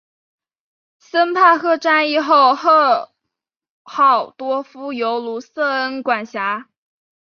[0.97, 3.11] 森帕赫战役后霍
[3.83, 6.67] 赫多夫由卢塞恩管辖。